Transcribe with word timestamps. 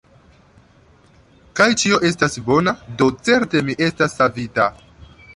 Kaj 1.59 1.67
ĉio 1.81 1.99
estas 2.09 2.37
bona; 2.47 2.73
do 3.01 3.09
certe 3.27 3.61
mi 3.67 3.75
estas 3.89 4.17
savita! 4.23 4.67